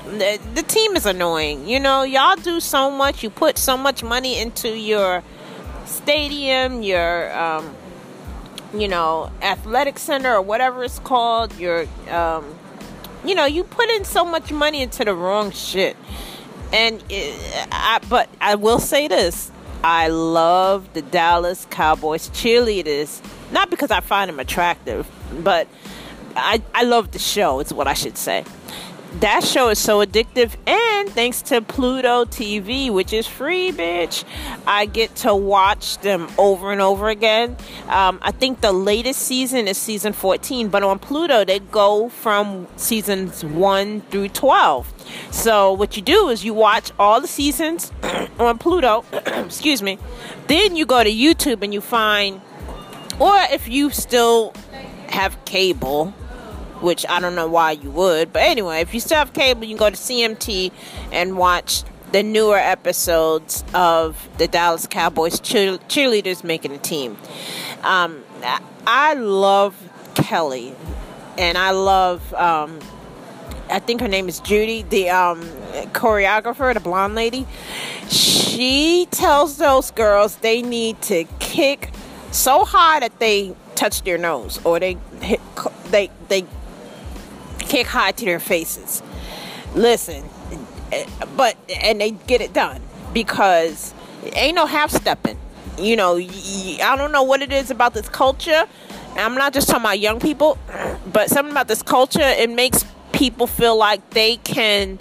the, 0.06 0.38
the 0.54 0.62
team 0.62 0.96
is 0.96 1.06
annoying. 1.06 1.68
You 1.68 1.80
know, 1.80 2.02
y'all 2.02 2.36
do 2.36 2.60
so 2.60 2.90
much. 2.90 3.22
You 3.22 3.30
put 3.30 3.58
so 3.58 3.76
much 3.76 4.02
money 4.02 4.38
into 4.40 4.76
your 4.76 5.22
stadium, 5.84 6.82
your, 6.82 7.36
um, 7.36 7.74
you 8.74 8.88
know, 8.88 9.30
athletic 9.42 9.98
center 9.98 10.34
or 10.34 10.42
whatever 10.42 10.84
it's 10.84 10.98
called. 10.98 11.56
Your, 11.58 11.86
um, 12.10 12.54
you 13.24 13.34
know, 13.34 13.46
you 13.46 13.64
put 13.64 13.88
in 13.90 14.04
so 14.04 14.24
much 14.24 14.52
money 14.52 14.82
into 14.82 15.04
the 15.04 15.14
wrong 15.14 15.50
shit. 15.50 15.96
And, 16.72 17.02
it, 17.08 17.68
I, 17.70 18.00
but 18.08 18.28
I 18.40 18.56
will 18.56 18.80
say 18.80 19.08
this 19.08 19.50
I 19.82 20.08
love 20.08 20.92
the 20.94 21.02
Dallas 21.02 21.66
Cowboys 21.70 22.28
cheerleaders. 22.30 23.20
Not 23.52 23.70
because 23.70 23.90
I 23.90 24.00
find 24.00 24.28
them 24.28 24.40
attractive, 24.40 25.10
but 25.42 25.68
I, 26.34 26.62
I 26.74 26.84
love 26.84 27.12
the 27.12 27.18
show, 27.18 27.60
is 27.60 27.72
what 27.72 27.86
I 27.86 27.94
should 27.94 28.18
say. 28.18 28.44
That 29.20 29.44
show 29.44 29.70
is 29.70 29.78
so 29.78 30.04
addictive, 30.04 30.56
and 30.66 31.08
thanks 31.08 31.40
to 31.42 31.62
Pluto 31.62 32.26
TV, 32.26 32.90
which 32.92 33.14
is 33.14 33.26
free, 33.26 33.72
bitch, 33.72 34.24
I 34.66 34.84
get 34.84 35.14
to 35.16 35.34
watch 35.34 35.96
them 35.98 36.28
over 36.36 36.70
and 36.70 36.82
over 36.82 37.08
again. 37.08 37.56
Um, 37.88 38.18
I 38.20 38.30
think 38.32 38.60
the 38.60 38.72
latest 38.72 39.22
season 39.22 39.68
is 39.68 39.78
season 39.78 40.12
14, 40.12 40.68
but 40.68 40.82
on 40.82 40.98
Pluto, 40.98 41.46
they 41.46 41.60
go 41.60 42.10
from 42.10 42.66
seasons 42.76 43.42
1 43.42 44.02
through 44.02 44.28
12. 44.28 44.92
So, 45.30 45.72
what 45.72 45.96
you 45.96 46.02
do 46.02 46.28
is 46.28 46.44
you 46.44 46.52
watch 46.52 46.92
all 46.98 47.22
the 47.22 47.28
seasons 47.28 47.92
on 48.38 48.58
Pluto, 48.58 49.02
excuse 49.12 49.80
me, 49.80 49.98
then 50.48 50.76
you 50.76 50.84
go 50.84 51.02
to 51.02 51.10
YouTube 51.10 51.62
and 51.62 51.72
you 51.72 51.80
find, 51.80 52.42
or 53.18 53.36
if 53.50 53.68
you 53.68 53.90
still 53.90 54.52
have 55.08 55.42
cable, 55.44 56.10
which 56.80 57.06
I 57.08 57.20
don't 57.20 57.34
know 57.34 57.48
why 57.48 57.72
you 57.72 57.90
would. 57.90 58.32
But 58.32 58.42
anyway, 58.42 58.80
if 58.80 58.92
you 58.92 59.00
still 59.00 59.18
have 59.18 59.32
cable, 59.32 59.64
you 59.64 59.76
can 59.76 59.78
go 59.78 59.90
to 59.90 59.96
CMT 59.96 60.72
and 61.12 61.36
watch 61.36 61.84
the 62.12 62.22
newer 62.22 62.58
episodes 62.58 63.64
of 63.74 64.28
the 64.38 64.46
Dallas 64.46 64.86
Cowboys 64.86 65.40
cheer- 65.40 65.78
cheerleaders 65.88 66.44
making 66.44 66.72
a 66.72 66.78
team. 66.78 67.16
Um, 67.82 68.22
I 68.86 69.14
love 69.14 69.74
Kelli, 70.14 70.74
and 71.38 71.58
I 71.58 71.70
love. 71.70 72.32
Um, 72.34 72.78
I 73.68 73.80
think 73.80 74.00
her 74.00 74.08
name 74.08 74.28
is 74.28 74.38
Judy, 74.38 74.82
the 74.82 75.10
um, 75.10 75.42
choreographer, 75.92 76.72
the 76.72 76.80
blonde 76.80 77.16
lady. 77.16 77.46
She 78.08 79.08
tells 79.10 79.56
those 79.56 79.90
girls 79.90 80.36
they 80.36 80.62
need 80.62 81.02
to 81.02 81.24
kick 81.40 81.90
so 82.32 82.64
hard 82.64 83.02
that 83.02 83.18
they 83.18 83.54
touch 83.74 84.02
their 84.02 84.18
nose 84.18 84.60
or 84.64 84.80
they 84.80 84.96
they 85.90 86.10
they 86.28 86.44
kick 87.58 87.86
high 87.86 88.12
to 88.12 88.24
their 88.24 88.40
faces. 88.40 89.02
Listen, 89.74 90.24
but 91.36 91.56
and 91.80 92.00
they 92.00 92.12
get 92.12 92.40
it 92.40 92.52
done 92.52 92.80
because 93.12 93.94
ain't 94.34 94.54
no 94.54 94.66
half 94.66 94.90
stepping. 94.90 95.38
You 95.78 95.96
know, 95.96 96.16
I 96.16 96.94
don't 96.96 97.12
know 97.12 97.22
what 97.22 97.42
it 97.42 97.52
is 97.52 97.70
about 97.70 97.92
this 97.92 98.08
culture. 98.08 98.64
I'm 99.16 99.34
not 99.34 99.52
just 99.52 99.68
talking 99.68 99.82
about 99.82 99.98
young 99.98 100.20
people, 100.20 100.58
but 101.12 101.28
something 101.28 101.52
about 101.52 101.68
this 101.68 101.82
culture 101.82 102.20
it 102.20 102.50
makes 102.50 102.84
people 103.12 103.46
feel 103.46 103.76
like 103.76 104.10
they 104.10 104.36
can 104.38 104.98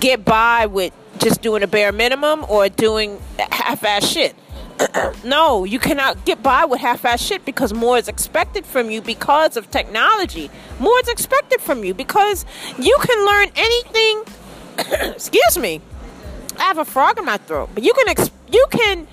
get 0.00 0.24
by 0.24 0.66
with 0.66 0.92
just 1.18 1.42
doing 1.42 1.62
a 1.62 1.66
bare 1.66 1.92
minimum 1.92 2.44
or 2.48 2.68
doing 2.68 3.20
half-ass 3.38 4.06
shit. 4.06 4.36
no, 5.24 5.64
you 5.64 5.78
cannot 5.78 6.24
get 6.24 6.42
by 6.42 6.64
with 6.64 6.80
half-ass 6.80 7.22
shit 7.22 7.44
because 7.44 7.72
more 7.72 7.98
is 7.98 8.08
expected 8.08 8.66
from 8.66 8.90
you 8.90 9.00
because 9.00 9.56
of 9.56 9.70
technology. 9.70 10.50
More 10.78 10.98
is 11.00 11.08
expected 11.08 11.60
from 11.60 11.84
you 11.84 11.94
because 11.94 12.44
you 12.78 12.96
can 13.00 13.26
learn 13.26 13.48
anything. 13.56 14.22
excuse 15.14 15.58
me. 15.58 15.80
I 16.58 16.62
have 16.62 16.78
a 16.78 16.84
frog 16.84 17.18
in 17.18 17.24
my 17.24 17.36
throat, 17.36 17.70
but 17.74 17.82
you 17.82 17.92
can 17.92 18.08
ex- 18.08 18.30
you 18.50 18.66
can 18.70 19.06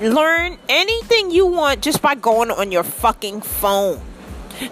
learn 0.00 0.58
anything 0.68 1.30
you 1.30 1.46
want 1.46 1.82
just 1.82 2.00
by 2.00 2.14
going 2.14 2.50
on 2.50 2.70
your 2.70 2.84
fucking 2.84 3.40
phone. 3.40 4.00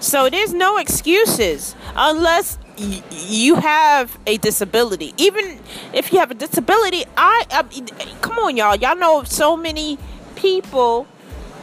So 0.01 0.29
there's 0.31 0.53
no 0.53 0.79
excuses 0.79 1.75
unless 1.97 2.59
y- 2.79 3.03
you 3.11 3.57
have 3.57 4.19
a 4.27 4.37
disability. 4.37 5.15
Even 5.17 5.61
if 5.93 6.13
you 6.13 6.19
have 6.19 6.31
a 6.31 6.35
disability, 6.35 7.05
I, 7.17 7.45
I 7.51 7.63
come 8.21 8.39
on, 8.39 8.57
y'all. 8.57 8.77
Y'all 8.77 8.97
know 8.97 9.25
so 9.25 9.57
many 9.57 9.99
people, 10.37 11.07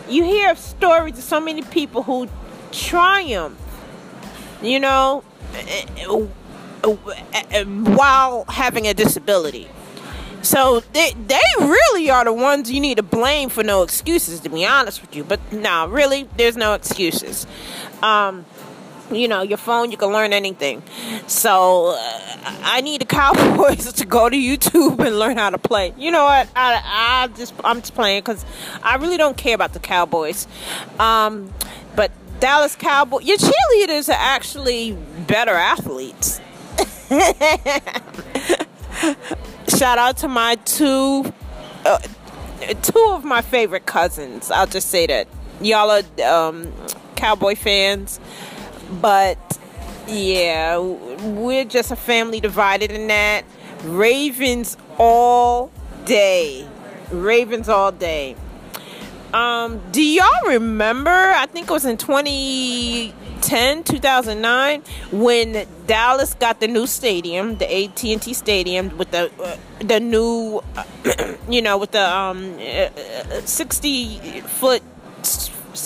you 0.09 0.23
hear 0.23 0.51
of 0.51 0.57
stories 0.57 1.17
of 1.17 1.23
so 1.23 1.39
many 1.39 1.61
people 1.61 2.03
who 2.03 2.27
triumph, 2.71 3.59
you 4.61 4.79
know, 4.79 5.23
while 7.65 8.45
having 8.49 8.87
a 8.87 8.93
disability. 8.93 9.69
So 10.41 10.81
they 10.91 11.13
they 11.25 11.39
really 11.59 12.09
are 12.09 12.25
the 12.25 12.33
ones 12.33 12.69
you 12.69 12.81
need 12.81 12.97
to 12.97 13.03
blame 13.03 13.47
for 13.47 13.63
no 13.63 13.81
excuses, 13.81 14.41
to 14.41 14.49
be 14.49 14.65
honest 14.65 15.01
with 15.01 15.15
you. 15.15 15.23
But 15.23 15.39
no, 15.53 15.61
nah, 15.61 15.83
really, 15.85 16.27
there's 16.35 16.57
no 16.57 16.73
excuses. 16.73 17.47
Um, 18.01 18.45
you 19.12 19.27
know, 19.27 19.41
your 19.41 19.57
phone, 19.57 19.91
you 19.91 19.98
can 19.98 20.10
learn 20.10 20.33
anything. 20.33 20.81
So 21.27 21.95
uh, 21.98 22.60
I 22.63 22.81
need 22.81 23.01
the 23.01 23.05
Cowboys 23.05 23.91
to 23.93 24.05
go 24.05 24.29
to 24.29 24.36
YouTube 24.36 25.00
and 25.05 25.19
learn 25.19 25.38
how 25.38 25.50
to 25.50 25.57
play. 25.57 25.93
You 25.98 26.12
know 26.12 26.24
what? 26.24 26.48
I, 26.55 26.81
I 26.83 27.27
just 27.36 27.53
I'm 27.63 27.81
just 27.81 27.95
playing 27.95 28.22
because 28.22 28.45
I 28.81 28.95
really 28.95 29.17
don't 29.17 29.38
care 29.38 29.55
about 29.55 29.74
the 29.74 29.79
Cowboys. 29.79 30.48
Um, 31.00 31.53
but 31.95 32.12
Dallas 32.39 32.75
Cowboys, 32.75 33.25
your 33.25 33.38
cheerleaders 33.38 34.10
are 34.10 34.17
actually 34.17 34.93
better 35.27 35.53
athletes. 35.53 36.41
Shout 39.77 39.98
out 39.98 40.17
to 40.17 40.27
my 40.27 40.55
two, 40.65 41.31
uh, 41.86 42.00
two 42.81 43.05
of 43.10 43.24
my 43.24 43.41
favorite 43.41 43.86
cousins. 43.86 44.51
I'll 44.51 44.67
just 44.67 44.89
say 44.89 45.07
that 45.07 45.27
y'all 45.62 45.89
are 45.89 46.50
um, 46.50 46.74
Cowboy 47.15 47.55
fans. 47.55 48.19
But 49.01 49.59
yeah, 50.07 50.77
we're 50.77 51.65
just 51.65 51.91
a 51.91 51.95
family 51.95 52.39
divided 52.39 52.91
in 52.91 53.07
that. 53.07 53.45
Ravens 53.83 54.77
all 54.97 55.71
day. 56.05 56.67
Ravens 57.12 57.69
all 57.69 57.91
day. 57.91 58.35
Um, 59.33 59.81
do 59.91 60.03
y'all 60.03 60.47
remember? 60.47 61.09
I 61.09 61.47
think 61.47 61.67
it 61.67 61.73
was 61.73 61.85
in 61.85 61.97
2010, 61.97 63.83
2009, 63.83 64.83
when 65.12 65.67
Dallas 65.88 66.35
got 66.35 66.59
the 66.59 66.67
new 66.67 66.85
stadium, 66.85 67.57
the 67.57 67.65
AT&T 67.65 68.31
Stadium, 68.33 68.95
with 68.95 69.09
the 69.09 69.31
uh, 69.41 69.57
the 69.79 70.00
new, 70.00 70.62
uh, 70.75 70.83
you 71.50 71.63
know, 71.63 71.79
with 71.79 71.91
the 71.91 72.15
um, 72.15 72.57
uh, 72.59 73.41
60 73.43 74.41
foot 74.41 74.83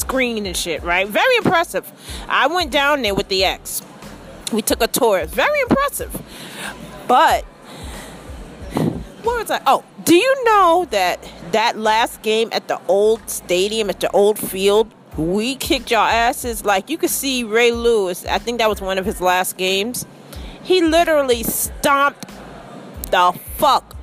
screen 0.08 0.46
and 0.46 0.56
shit, 0.56 0.82
right? 0.84 1.06
Very 1.06 1.36
impressive. 1.38 1.92
I 2.30 2.48
went 2.48 2.72
down 2.72 3.02
there 3.02 3.14
with 3.14 3.28
the 3.28 3.44
ex. 3.44 3.82
We 4.54 4.62
took 4.62 4.82
a 4.82 4.88
tour. 4.88 5.26
Very 5.26 5.60
impressive. 5.62 6.22
But 7.10 7.44
what 9.24 9.42
was 9.42 9.52
I? 9.52 9.62
Oh, 9.68 9.84
do 10.06 10.16
you 10.16 10.44
know 10.46 10.88
that 10.92 11.20
that 11.52 11.78
last 11.78 12.22
game 12.22 12.48
at 12.54 12.70
the 12.70 12.80
old 12.88 13.30
stadium, 13.30 13.90
at 13.90 14.00
the 14.00 14.10
old 14.12 14.40
field, 14.40 14.94
we 15.18 15.56
kicked 15.56 15.92
y'all 15.92 16.08
asses? 16.08 16.64
Like 16.64 16.90
you 16.90 16.98
could 16.98 17.10
see 17.10 17.44
Ray 17.44 17.72
Lewis. 17.72 18.26
I 18.26 18.38
think 18.38 18.60
that 18.60 18.70
was 18.70 18.80
one 18.80 18.98
of 18.98 19.06
his 19.06 19.20
last 19.20 19.58
games. 19.58 20.06
He 20.64 20.82
literally 20.82 21.44
stomped 21.44 22.30
the 23.12 23.38
fuck 23.58 23.97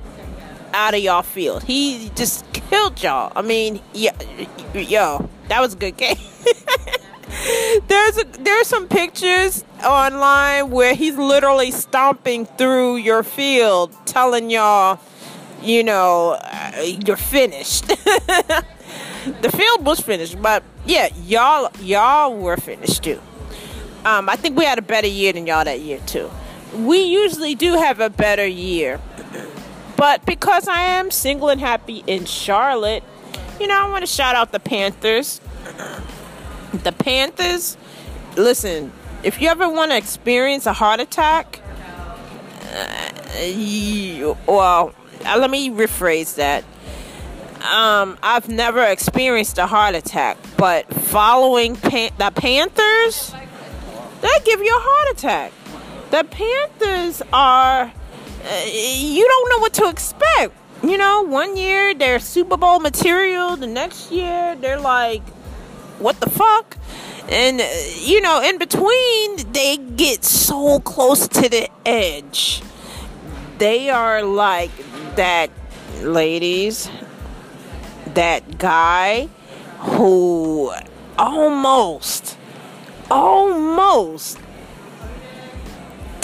out 0.75 0.93
of 0.93 0.99
y'all 0.99 1.23
field. 1.23 1.63
He 1.63 2.11
just 2.15 2.45
killed 2.53 3.01
y'all. 3.01 3.31
I 3.35 3.41
mean, 3.41 3.81
yeah, 3.93 4.11
yo, 4.73 5.29
that 5.47 5.61
was 5.61 5.73
a 5.73 5.77
good 5.77 5.95
game. 5.97 6.17
there's 7.87 8.17
a, 8.17 8.25
there's 8.39 8.67
some 8.67 8.87
pictures 8.87 9.63
online 9.83 10.69
where 10.69 10.93
he's 10.93 11.15
literally 11.15 11.71
stomping 11.71 12.45
through 12.45 12.97
your 12.97 13.23
field, 13.23 13.95
telling 14.05 14.49
y'all, 14.49 14.99
you 15.63 15.83
know, 15.83 16.37
uh, 16.41 16.71
you're 17.05 17.17
finished. 17.17 17.87
the 17.87 19.51
field 19.55 19.85
was 19.85 20.01
finished, 20.01 20.41
but 20.41 20.61
yeah, 20.85 21.07
y'all 21.23 21.71
y'all 21.79 22.35
were 22.35 22.57
finished 22.57 23.03
too. 23.03 23.21
Um, 24.03 24.29
I 24.29 24.35
think 24.35 24.57
we 24.57 24.65
had 24.65 24.77
a 24.77 24.83
better 24.83 25.07
year 25.07 25.33
than 25.33 25.47
y'all 25.47 25.63
that 25.63 25.79
year 25.79 25.99
too. 26.05 26.29
We 26.75 26.99
usually 27.03 27.55
do 27.55 27.73
have 27.73 28.01
a 28.01 28.09
better 28.09 28.45
year, 28.45 28.99
but 29.97 30.25
because 30.25 30.67
I 30.67 30.81
am 30.81 31.11
single 31.11 31.49
and 31.49 31.59
happy 31.59 32.03
in 32.07 32.25
Charlotte, 32.25 33.03
you 33.59 33.67
know, 33.67 33.85
I 33.85 33.89
want 33.89 34.01
to 34.01 34.07
shout 34.07 34.35
out 34.35 34.51
the 34.51 34.59
Panthers. 34.59 35.39
The 36.73 36.91
Panthers, 36.91 37.77
listen, 38.35 38.91
if 39.23 39.41
you 39.41 39.47
ever 39.47 39.69
want 39.69 39.91
to 39.91 39.97
experience 39.97 40.65
a 40.65 40.73
heart 40.73 40.99
attack, 40.99 41.61
uh, 42.73 43.39
you, 43.41 44.37
well, 44.47 44.93
uh, 45.25 45.37
let 45.37 45.49
me 45.49 45.69
rephrase 45.69 46.35
that. 46.35 46.63
Um, 47.65 48.17
I've 48.21 48.47
never 48.49 48.83
experienced 48.83 49.57
a 49.57 49.65
heart 49.65 49.95
attack, 49.95 50.37
but 50.57 50.93
following 50.93 51.75
pan- 51.75 52.11
the 52.17 52.29
Panthers, 52.29 53.33
they 54.21 54.29
give 54.43 54.59
you 54.59 54.75
a 54.75 54.79
heart 54.79 55.17
attack. 55.17 55.51
The 56.11 56.23
Panthers 56.25 57.23
are, 57.33 57.91
you 58.65 59.27
don't 59.27 59.49
know 59.49 59.59
what 59.59 59.73
to 59.73 59.89
expect 59.89 60.53
you 60.83 60.97
know, 60.97 61.23
one 61.23 61.57
year 61.57 61.93
they're 61.93 62.19
Super 62.19 62.57
Bowl 62.57 62.79
material, 62.79 63.55
the 63.55 63.67
next 63.67 64.11
year 64.11 64.55
they're 64.55 64.79
like, 64.79 65.23
what 65.99 66.19
the 66.19 66.29
fuck? 66.29 66.77
And, 67.29 67.59
uh, 67.59 67.65
you 68.01 68.21
know, 68.21 68.41
in 68.41 68.59
between, 68.59 69.51
they 69.51 69.77
get 69.77 70.23
so 70.23 70.79
close 70.79 71.27
to 71.29 71.49
the 71.49 71.69
edge. 71.85 72.61
They 73.57 73.89
are 73.89 74.21
like 74.21 74.71
that, 75.15 75.49
ladies, 76.01 76.89
that 78.13 78.59
guy 78.59 79.29
who 79.79 80.71
almost, 81.17 82.37
almost 83.09 84.37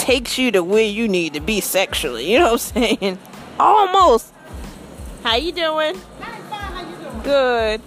takes 0.01 0.39
you 0.39 0.51
to 0.51 0.63
where 0.63 0.83
you 0.83 1.07
need 1.07 1.35
to 1.35 1.39
be 1.39 1.61
sexually. 1.61 2.31
You 2.33 2.39
know 2.39 2.53
what 2.53 2.73
I'm 2.75 2.97
saying? 2.97 3.19
Almost. 3.59 4.33
How 5.23 5.35
you 5.35 5.51
doing? 5.51 5.95
How 6.19 6.81
you 6.81 6.95
doing? 6.97 7.21
Good. 7.21 7.81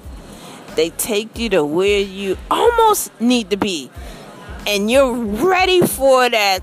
They 0.76 0.90
take 0.90 1.36
you 1.38 1.48
to 1.50 1.64
where 1.64 2.00
you 2.00 2.36
almost 2.50 3.10
need 3.20 3.50
to 3.50 3.56
be. 3.56 3.90
And 4.66 4.90
you're 4.90 5.12
ready 5.12 5.80
for 5.80 6.28
that 6.28 6.60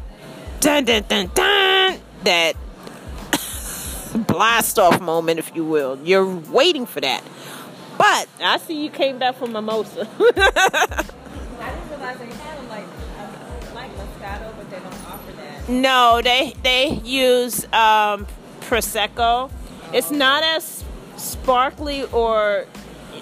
dun 0.60 0.86
dun 0.86 1.04
dun 1.08 1.32
dun 1.34 2.00
that 2.24 2.56
blast 4.28 4.80
off 4.80 5.00
moment, 5.00 5.40
if 5.40 5.56
you 5.56 5.64
will. 5.64 5.98
You're 6.04 6.26
waiting 6.26 6.86
for 6.86 7.00
that. 7.02 7.24
But 7.98 8.28
I 8.42 8.58
see 8.58 8.84
you 8.84 8.90
came 8.90 9.18
back 9.18 9.36
from 9.36 9.54
Mimosa. 9.54 10.08
no, 15.72 16.22
they 16.22 16.54
they 16.64 17.02
use 17.04 17.66
um, 17.74 18.28
prosecco. 18.62 19.50
It's 19.94 20.12
not 20.12 20.44
as 20.44 20.84
sparkly 21.18 22.04
or 22.06 22.66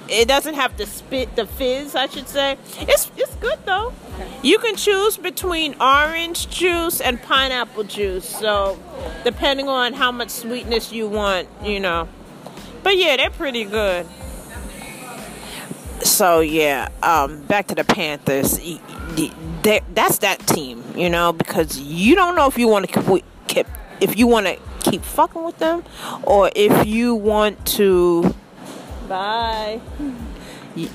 it 0.10 0.27
doesn't 0.27 0.56
have 0.56 0.75
the 0.77 0.86
spit 0.86 1.36
the 1.36 1.46
fizz, 1.46 1.96
I 1.96 2.08
should 2.08 2.27
say. 2.27 2.58
It's 2.79 3.12
it's 3.15 3.36
good 3.36 3.60
though. 3.65 3.94
You 4.41 4.58
can 4.58 4.75
choose 4.75 5.18
between 5.18 5.75
orange 5.79 6.50
juice 6.50 7.00
and 7.01 7.22
pineapple 7.22 7.84
juice. 7.84 8.27
So 8.27 8.79
depending 9.24 9.68
on 9.68 9.94
how 9.94 10.12
much 10.12 10.29
sweetness 10.29 10.91
you 10.91 11.08
want, 11.08 11.48
you 11.63 11.79
know. 11.79 12.08
But 12.84 12.98
yeah, 12.98 13.18
they're 13.18 13.29
pretty 13.29 13.65
good. 13.65 14.08
So 16.03 16.39
yeah, 16.39 16.89
um, 17.03 17.44
back 17.44 17.68
to 17.68 17.75
the 17.75 17.84
Panthers. 17.84 18.60
Y- 19.18 19.25
y- 19.25 19.32
they- 19.62 19.82
That's 19.94 20.20
that 20.20 20.46
team, 20.48 20.84
you 20.96 21.10
know, 21.10 21.34
because 21.34 21.80
you 21.80 22.16
don't 22.16 22.36
know 22.36 22.48
if 22.48 22.58
you 22.58 22.68
want 22.68 22.89
to 22.89 23.22
keep 23.48 23.68
if 24.00 24.18
you 24.18 24.28
want 24.28 24.46
to 24.48 24.58
keep 24.89 25.04
fucking 25.04 25.44
with 25.44 25.58
them 25.60 25.84
or 26.24 26.50
if 26.56 26.86
you 26.86 27.16
want 27.16 27.66
to. 27.78 28.34
Bye. 29.10 29.82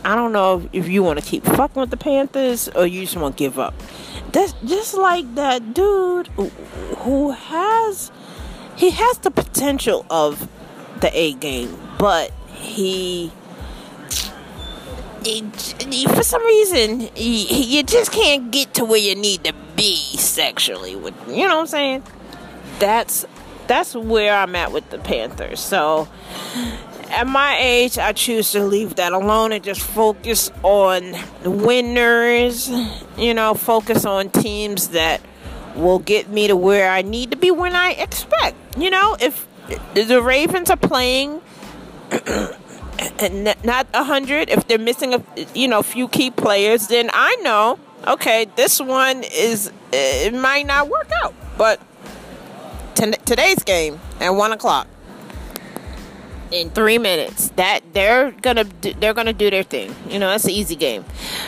I 0.04 0.14
don't 0.14 0.32
know 0.32 0.66
if 0.72 0.88
you 0.88 1.02
want 1.02 1.18
to 1.18 1.24
keep 1.24 1.44
fucking 1.44 1.78
with 1.80 1.90
the 1.90 1.96
Panthers 1.98 2.68
or 2.68 2.86
you 2.86 3.02
just 3.02 3.16
want 3.16 3.36
to 3.36 3.38
give 3.42 3.58
up. 3.58 3.74
That's 4.32 4.54
just 4.64 4.94
like 4.94 5.34
that 5.34 5.74
dude 5.74 6.28
who- 6.98 7.32
has 7.32 8.10
he 8.76 8.90
has 8.90 9.18
the 9.18 9.30
potential 9.30 10.06
of 10.10 10.48
the 11.00 11.10
A 11.16 11.32
game, 11.34 11.76
but 11.98 12.30
he- 12.54 13.30
for 15.24 16.22
some 16.22 16.44
reason 16.44 17.08
you 17.16 17.82
just 17.82 18.12
can't 18.12 18.50
get 18.50 18.74
to 18.74 18.84
where 18.84 18.98
you 18.98 19.14
need 19.14 19.42
to 19.44 19.54
be 19.74 19.96
sexually 19.96 20.94
with 20.94 21.14
you 21.28 21.48
know 21.48 21.56
what 21.56 21.60
I'm 21.60 21.66
saying? 21.66 22.02
That's 22.78 23.24
that's 23.66 23.94
where 23.94 24.34
I'm 24.34 24.54
at 24.56 24.72
with 24.72 24.90
the 24.90 24.98
Panthers. 24.98 25.60
So 25.60 26.08
at 27.10 27.26
my 27.26 27.56
age, 27.58 27.98
I 27.98 28.12
choose 28.12 28.52
to 28.52 28.62
leave 28.62 28.96
that 28.96 29.12
alone 29.12 29.52
and 29.52 29.62
just 29.64 29.80
focus 29.80 30.50
on 30.62 31.14
winners. 31.44 32.70
You 33.16 33.34
know, 33.34 33.54
focus 33.54 34.04
on 34.04 34.30
teams 34.30 34.88
that 34.88 35.20
will 35.74 35.98
get 36.00 36.28
me 36.28 36.48
to 36.48 36.56
where 36.56 36.90
I 36.90 37.02
need 37.02 37.30
to 37.30 37.36
be 37.36 37.50
when 37.50 37.74
I 37.74 37.92
expect. 37.92 38.56
You 38.76 38.90
know, 38.90 39.16
if 39.20 39.46
the 39.94 40.22
Ravens 40.22 40.70
are 40.70 40.76
playing 40.76 41.40
and 43.18 43.54
not 43.64 43.86
a 43.94 44.04
hundred, 44.04 44.50
if 44.50 44.66
they're 44.66 44.78
missing 44.78 45.14
a 45.14 45.22
you 45.54 45.68
know 45.68 45.82
few 45.82 46.08
key 46.08 46.30
players, 46.30 46.88
then 46.88 47.10
I 47.12 47.36
know 47.42 47.78
okay, 48.06 48.46
this 48.56 48.80
one 48.80 49.22
is 49.24 49.70
it 49.92 50.34
might 50.34 50.66
not 50.66 50.88
work 50.88 51.10
out, 51.22 51.34
but 51.56 51.80
t- 52.94 53.12
today's 53.24 53.62
game 53.62 54.00
at 54.20 54.30
one 54.30 54.52
o'clock 54.52 54.86
in 56.50 56.70
three 56.70 56.98
minutes. 56.98 57.50
That 57.50 57.80
they're 57.92 58.32
gonna 58.32 58.64
do, 58.64 58.94
they're 58.94 59.14
gonna 59.14 59.32
do 59.32 59.50
their 59.50 59.62
thing. 59.62 59.94
You 60.08 60.18
know, 60.18 60.28
that's 60.28 60.44
an 60.44 60.50
easy 60.50 60.76
game. 60.76 61.04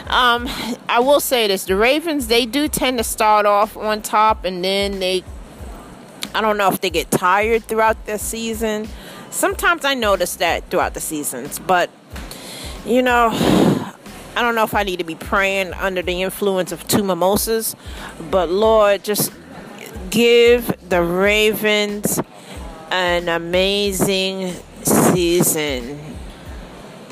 Um, 0.09 0.49
I 0.89 1.01
will 1.01 1.21
say 1.21 1.47
this: 1.49 1.65
the 1.65 1.77
Ravens 1.77 2.27
they 2.29 2.47
do 2.47 2.69
tend 2.69 2.99
to 2.99 3.05
start 3.05 3.47
off 3.47 3.77
on 3.77 4.03
top, 4.03 4.45
and 4.45 4.65
then 4.65 4.99
they. 4.99 5.25
I 6.35 6.43
don't 6.43 6.59
know 6.59 6.69
if 6.69 6.83
they 6.83 6.91
get 6.91 7.11
tired 7.11 7.65
throughout 7.65 8.05
the 8.05 8.19
season. 8.19 8.89
Sometimes 9.31 9.85
I 9.85 9.95
notice 9.95 10.37
that 10.37 10.69
throughout 10.71 10.95
the 10.95 11.01
seasons, 11.01 11.59
but 11.59 11.91
you 12.85 13.03
know, 13.03 13.31
I 13.33 14.43
don't 14.43 14.55
know 14.55 14.65
if 14.65 14.75
I 14.75 14.83
need 14.83 14.99
to 14.99 15.05
be 15.05 15.15
praying 15.15 15.73
under 15.75 16.03
the 16.03 16.23
influence 16.23 16.73
of 16.73 16.87
two 16.87 17.03
mimosas, 17.03 17.75
but 18.31 18.49
Lord, 18.49 19.03
just 19.03 19.33
give 20.11 20.75
the 20.89 21.03
Ravens 21.03 22.21
an 22.91 23.29
amazing 23.29 24.55
season 24.85 25.99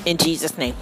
in 0.07 0.17
Jesus' 0.17 0.57
name. 0.57 0.77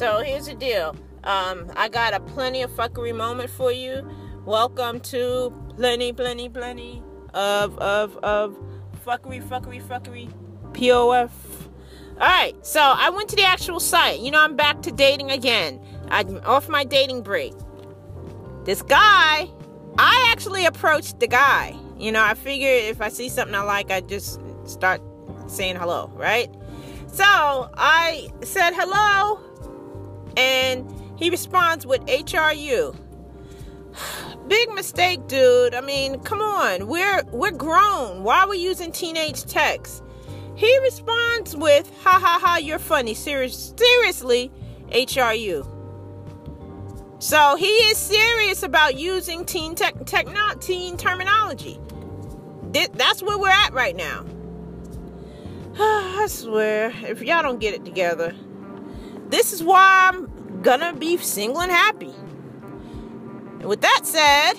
So 0.00 0.22
here's 0.22 0.46
the 0.46 0.54
deal. 0.54 0.96
Um, 1.24 1.70
I 1.76 1.90
got 1.90 2.14
a 2.14 2.20
plenty 2.20 2.62
of 2.62 2.70
fuckery 2.70 3.14
moment 3.14 3.50
for 3.50 3.70
you. 3.70 4.10
Welcome 4.46 5.00
to 5.00 5.52
plenty, 5.76 6.10
plenty, 6.14 6.48
plenty 6.48 7.02
of 7.34 7.76
of 7.76 8.16
of 8.22 8.56
fuckery, 9.04 9.46
fuckery, 9.46 9.82
fuckery, 9.82 10.32
POF. 10.72 11.30
All 12.12 12.26
right, 12.26 12.54
so 12.64 12.80
I 12.80 13.10
went 13.10 13.28
to 13.28 13.36
the 13.36 13.42
actual 13.42 13.78
site. 13.78 14.20
You 14.20 14.30
know, 14.30 14.40
I'm 14.40 14.56
back 14.56 14.80
to 14.84 14.90
dating 14.90 15.32
again. 15.32 15.78
I'm 16.08 16.40
off 16.46 16.66
my 16.66 16.82
dating 16.82 17.20
break. 17.20 17.52
This 18.64 18.80
guy, 18.80 19.50
I 19.98 20.28
actually 20.32 20.64
approached 20.64 21.20
the 21.20 21.26
guy. 21.26 21.76
You 21.98 22.10
know, 22.10 22.22
I 22.22 22.32
figured 22.32 22.84
if 22.84 23.02
I 23.02 23.10
see 23.10 23.28
something 23.28 23.54
I 23.54 23.64
like, 23.64 23.90
I 23.90 24.00
just 24.00 24.40
start 24.64 25.02
saying 25.46 25.76
hello, 25.76 26.10
right? 26.14 26.50
So 27.12 27.22
I 27.26 28.30
said 28.42 28.72
hello, 28.72 29.40
and 30.36 30.92
he 31.16 31.30
responds 31.30 31.86
with 31.86 32.00
HRU. 32.06 32.96
Big 34.48 34.70
mistake, 34.72 35.26
dude. 35.28 35.74
I 35.74 35.80
mean, 35.80 36.20
come 36.20 36.40
on. 36.40 36.88
We're 36.88 37.22
we're 37.30 37.50
grown. 37.50 38.22
Why 38.22 38.40
are 38.40 38.48
we 38.48 38.58
using 38.58 38.90
teenage 38.92 39.44
text? 39.44 40.02
He 40.56 40.78
responds 40.80 41.56
with, 41.56 41.90
"Ha 42.02 42.18
ha 42.18 42.38
ha, 42.42 42.56
you're 42.56 42.78
funny." 42.78 43.14
Serious, 43.14 43.74
seriously, 43.76 44.50
HRU. 44.90 45.66
So 47.20 47.54
he 47.56 47.66
is 47.66 47.98
serious 47.98 48.62
about 48.62 48.98
using 48.98 49.44
teen 49.44 49.74
tech, 49.74 50.06
techno, 50.06 50.54
teen 50.58 50.96
terminology. 50.96 51.78
That's 52.72 53.22
where 53.22 53.36
we're 53.36 53.50
at 53.50 53.72
right 53.74 53.94
now. 53.94 54.24
I 55.78 56.26
swear, 56.28 56.92
if 57.02 57.22
y'all 57.22 57.42
don't 57.42 57.60
get 57.60 57.74
it 57.74 57.84
together, 57.84 58.34
this 59.30 59.52
is 59.52 59.62
why 59.62 60.10
I'm 60.12 60.62
gonna 60.62 60.92
be 60.94 61.16
single 61.16 61.62
and 61.62 61.70
happy. 61.70 62.14
And 63.60 63.64
with 63.64 63.80
that 63.80 64.00
said, 64.04 64.54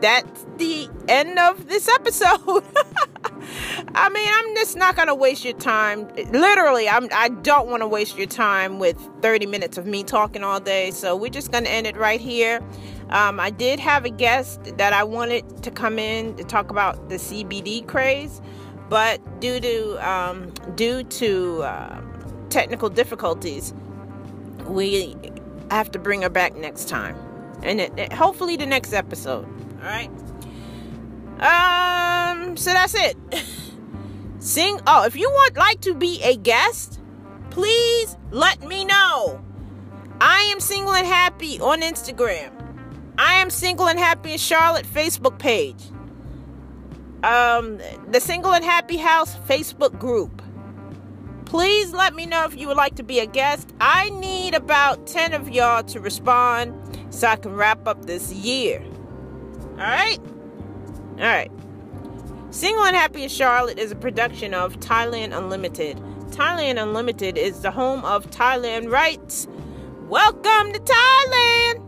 that's 0.00 0.46
the 0.56 0.88
end 1.08 1.38
of 1.38 1.68
this 1.68 1.88
episode. 1.88 2.64
I 3.94 4.08
mean, 4.10 4.28
I'm 4.32 4.54
just 4.54 4.76
not 4.76 4.96
gonna 4.96 5.14
waste 5.14 5.44
your 5.44 5.54
time. 5.54 6.08
Literally, 6.30 6.88
I'm. 6.88 7.08
I 7.12 7.30
don't 7.30 7.68
want 7.68 7.82
to 7.82 7.88
waste 7.88 8.16
your 8.16 8.26
time 8.26 8.78
with 8.78 8.96
30 9.22 9.46
minutes 9.46 9.78
of 9.78 9.86
me 9.86 10.04
talking 10.04 10.44
all 10.44 10.60
day. 10.60 10.90
So 10.90 11.16
we're 11.16 11.30
just 11.30 11.50
gonna 11.50 11.68
end 11.68 11.86
it 11.86 11.96
right 11.96 12.20
here. 12.20 12.60
Um, 13.10 13.40
I 13.40 13.50
did 13.50 13.80
have 13.80 14.04
a 14.04 14.10
guest 14.10 14.76
that 14.76 14.92
I 14.92 15.02
wanted 15.02 15.62
to 15.62 15.70
come 15.70 15.98
in 15.98 16.36
to 16.36 16.44
talk 16.44 16.70
about 16.70 17.08
the 17.08 17.16
CBD 17.16 17.86
craze, 17.86 18.40
but 18.88 19.40
due 19.40 19.60
to 19.60 20.08
um, 20.08 20.52
due 20.74 21.02
to 21.04 21.62
uh, 21.62 22.00
technical 22.50 22.88
difficulties, 22.88 23.72
we 24.66 25.16
have 25.70 25.90
to 25.92 25.98
bring 25.98 26.22
her 26.22 26.28
back 26.30 26.56
next 26.56 26.88
time, 26.88 27.16
and 27.62 27.80
it, 27.80 27.92
it- 27.98 28.12
hopefully 28.12 28.56
the 28.56 28.66
next 28.66 28.92
episode. 28.92 29.46
All 29.80 29.84
right. 29.84 30.10
Um. 31.40 32.56
So 32.56 32.72
that's 32.72 32.94
it. 32.94 33.16
Sing. 34.40 34.80
Oh, 34.86 35.04
if 35.04 35.14
you 35.16 35.30
would 35.30 35.56
like 35.56 35.80
to 35.82 35.94
be 35.94 36.20
a 36.22 36.36
guest, 36.36 37.00
please 37.50 38.16
let 38.30 38.62
me 38.66 38.84
know. 38.84 39.40
I 40.20 40.40
am 40.52 40.58
single 40.60 40.94
and 40.94 41.06
happy 41.06 41.60
on 41.60 41.80
Instagram. 41.80 42.50
I 43.18 43.34
am 43.34 43.50
single 43.50 43.88
and 43.88 43.98
happy 43.98 44.32
in 44.32 44.38
Charlotte 44.38 44.86
Facebook 44.86 45.38
page. 45.38 45.82
Um, 47.22 47.78
the 48.08 48.20
Single 48.20 48.52
and 48.54 48.64
Happy 48.64 48.96
House 48.96 49.34
Facebook 49.48 49.98
group. 49.98 50.37
Please 51.48 51.94
let 51.94 52.14
me 52.14 52.26
know 52.26 52.44
if 52.44 52.54
you 52.58 52.68
would 52.68 52.76
like 52.76 52.94
to 52.96 53.02
be 53.02 53.20
a 53.20 53.26
guest. 53.26 53.72
I 53.80 54.10
need 54.10 54.54
about 54.54 55.06
10 55.06 55.32
of 55.32 55.48
y'all 55.48 55.82
to 55.84 55.98
respond 55.98 56.74
so 57.08 57.26
I 57.26 57.36
can 57.36 57.54
wrap 57.54 57.88
up 57.88 58.04
this 58.04 58.30
year. 58.30 58.84
All 59.70 59.76
right? 59.78 60.18
All 61.16 61.24
right. 61.24 61.50
Single 62.50 62.84
and 62.84 62.94
Happy 62.94 63.22
in 63.22 63.30
Charlotte 63.30 63.78
is 63.78 63.90
a 63.90 63.96
production 63.96 64.52
of 64.52 64.78
Thailand 64.80 65.34
Unlimited. 65.34 65.96
Thailand 66.32 66.82
Unlimited 66.82 67.38
is 67.38 67.62
the 67.62 67.70
home 67.70 68.04
of 68.04 68.30
Thailand 68.30 68.90
Rights. 68.92 69.48
Welcome 70.06 70.74
to 70.74 70.80
Thailand! 70.80 71.87